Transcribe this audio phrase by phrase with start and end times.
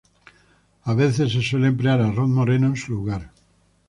[0.85, 3.29] A veces se suele emplear arroz moreno en su lugar.